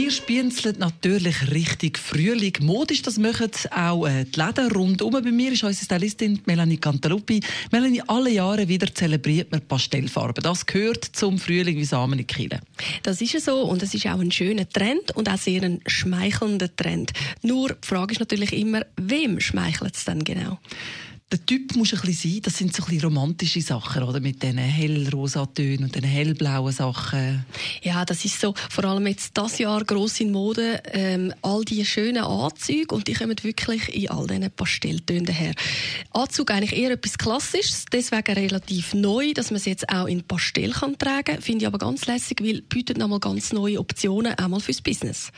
[0.00, 2.52] Wir spienzeln natürlich richtig Frühling.
[2.60, 5.10] Modisch, das machen auch äh, die Läden rundum.
[5.10, 7.40] Bei mir ist unsere Stylistin Melanie Cantaluppi.
[7.72, 10.44] Melanie, alle Jahre wieder zelebriert man Pastellfarben.
[10.44, 12.60] Das gehört zum Frühling wie Samen in Kiel.
[13.02, 16.74] Das ist so und es ist auch ein schöner Trend und auch sehr ein schmeichelnder
[16.76, 17.12] Trend.
[17.42, 20.60] Nur die Frage ist natürlich immer, wem schmeichelt es denn genau?
[21.30, 22.42] Der Typ muss ein bisschen sein.
[22.42, 24.18] Das sind so ein bisschen romantische Sachen, oder?
[24.18, 27.44] Mit diesen hellrosa Tönen und den hellblauen Sachen.
[27.82, 28.54] Ja, das ist so.
[28.70, 30.82] Vor allem jetzt das Jahr gross in Mode.
[30.90, 35.52] Ähm, all die schönen Anzüge und die kommen wirklich in all diesen Pastelltönen her.
[36.12, 40.70] Anzug eigentlich eher etwas Klassisches, deswegen relativ neu, dass man es jetzt auch in Pastell
[40.70, 41.42] kann tragen.
[41.42, 45.30] Finde ich aber ganz lässig, weil bietet nochmal ganz neue Optionen, einmal fürs Business.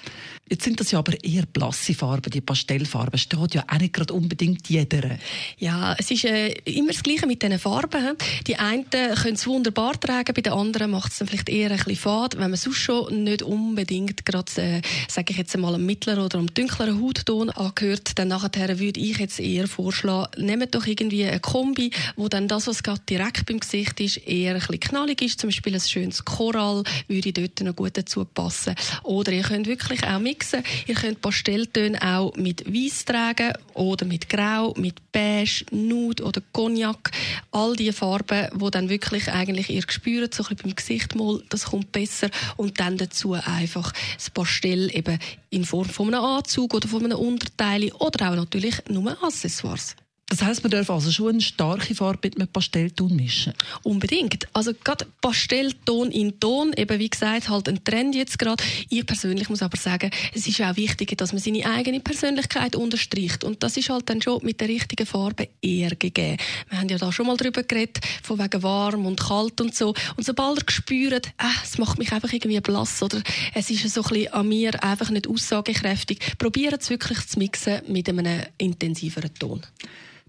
[0.48, 3.18] Jetzt sind das ja aber eher blasse Farben, die Pastellfarben.
[3.18, 5.16] Steht ja auch nicht gerade unbedingt jeder.
[5.58, 8.16] Ja, es ist äh, immer das Gleiche mit diesen Farben.
[8.46, 11.76] Die einen können es wunderbar tragen, bei den anderen macht es dann vielleicht eher ein
[11.76, 12.38] bisschen fad.
[12.38, 16.38] Wenn man sonst schon nicht unbedingt gerade, äh, sage ich jetzt einmal, einem mittleren oder
[16.38, 21.40] einem dunkleren Hautton angehört, dann nachher würde ich jetzt eher vorschlagen, nehmt doch irgendwie eine
[21.40, 25.40] Kombi, wo dann das, was gerade direkt beim Gesicht ist, eher ein bisschen knallig ist.
[25.40, 28.74] Zum Beispiel ein schönes Korall würde dort noch gut dazu passen.
[29.02, 30.62] Oder ihr könnt wirklich auch mixen.
[30.86, 37.10] Ihr könnt Pastelltöne auch mit Weiß tragen oder mit Grau, mit Beige, Nude oder Cognac,
[37.52, 41.66] all die Farben, wo dann wirklich eigentlich ihr spürt, so ein beim Gesicht mal, das
[41.66, 45.18] kommt besser und dann dazu einfach das Pastell eben
[45.50, 49.94] in Form von einem Anzug oder von einem Unterteil oder auch natürlich nur Accessoires.
[50.30, 53.52] Das heißt, man darf also schon eine starke Farbe mit einem Pastellton mischen?
[53.82, 54.46] Unbedingt.
[54.52, 58.62] Also gerade Pastellton in Ton, eben wie gesagt, halt ein Trend jetzt gerade.
[58.88, 63.42] Ich persönlich muss aber sagen, es ist auch wichtig, dass man seine eigene Persönlichkeit unterstreicht.
[63.42, 66.36] Und das ist halt dann schon mit der richtigen Farbe eher gegeben.
[66.68, 69.94] Wir haben ja da schon mal drüber geredet, von wegen warm und kalt und so.
[70.16, 73.20] Und sobald ihr spürt, äh, es macht mich einfach irgendwie blass oder
[73.52, 77.80] es ist so ein bisschen an mir einfach nicht aussagekräftig, probiert es wirklich zu mixen
[77.88, 79.62] mit einem intensiveren Ton.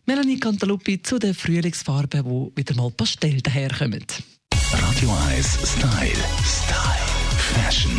[0.06, 4.06] Melanie Cantaluppi zu den Frühlingsfarben, die wieder mal Pastell daherkommen.
[4.72, 6.24] Radio 1 Style.
[6.44, 7.02] Style.
[7.38, 7.92] Fashion.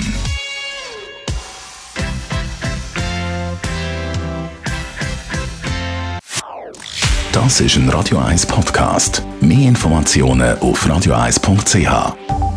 [7.33, 9.23] Das ist ein Radio 1 Podcast.
[9.41, 12.52] Mehr Informationen auf radio1.ch.